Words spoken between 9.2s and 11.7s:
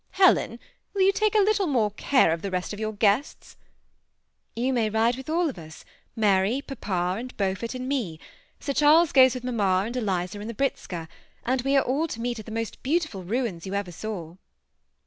with mamma and Eliza in the britzka, and